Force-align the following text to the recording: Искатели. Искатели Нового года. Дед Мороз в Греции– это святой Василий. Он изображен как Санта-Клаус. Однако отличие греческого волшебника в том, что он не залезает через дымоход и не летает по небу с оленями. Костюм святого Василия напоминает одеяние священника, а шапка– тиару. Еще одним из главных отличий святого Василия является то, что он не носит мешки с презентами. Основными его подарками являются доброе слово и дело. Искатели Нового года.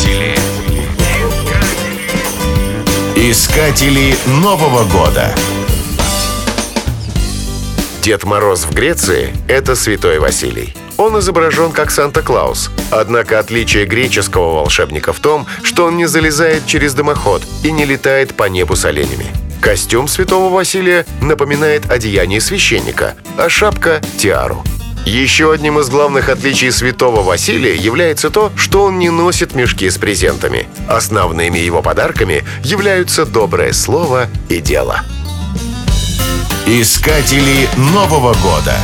Искатели. 0.00 0.34
Искатели 3.16 4.14
Нового 4.26 4.84
года. 4.84 5.34
Дед 8.00 8.24
Мороз 8.24 8.64
в 8.64 8.72
Греции– 8.72 9.34
это 9.48 9.76
святой 9.76 10.18
Василий. 10.18 10.74
Он 10.96 11.18
изображен 11.18 11.72
как 11.72 11.90
Санта-Клаус. 11.90 12.70
Однако 12.90 13.38
отличие 13.38 13.84
греческого 13.84 14.54
волшебника 14.54 15.12
в 15.12 15.20
том, 15.20 15.46
что 15.62 15.84
он 15.84 15.98
не 15.98 16.06
залезает 16.06 16.64
через 16.64 16.94
дымоход 16.94 17.42
и 17.62 17.70
не 17.70 17.84
летает 17.84 18.34
по 18.34 18.44
небу 18.48 18.76
с 18.76 18.86
оленями. 18.86 19.26
Костюм 19.60 20.08
святого 20.08 20.52
Василия 20.52 21.04
напоминает 21.20 21.90
одеяние 21.90 22.40
священника, 22.40 23.16
а 23.36 23.50
шапка– 23.50 24.00
тиару. 24.16 24.64
Еще 25.06 25.52
одним 25.52 25.78
из 25.78 25.88
главных 25.88 26.28
отличий 26.28 26.70
святого 26.70 27.22
Василия 27.22 27.74
является 27.74 28.30
то, 28.30 28.52
что 28.56 28.84
он 28.84 28.98
не 28.98 29.10
носит 29.10 29.54
мешки 29.54 29.88
с 29.88 29.98
презентами. 29.98 30.68
Основными 30.88 31.58
его 31.58 31.82
подарками 31.82 32.44
являются 32.62 33.24
доброе 33.24 33.72
слово 33.72 34.28
и 34.48 34.60
дело. 34.60 35.00
Искатели 36.66 37.68
Нового 37.76 38.34
года. 38.34 38.76